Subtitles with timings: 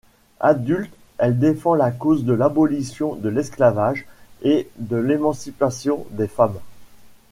[0.39, 4.07] Adulte, elle défend la cause de l'abolition de l'esclavage
[4.41, 6.57] et de l'émancipation des femmes.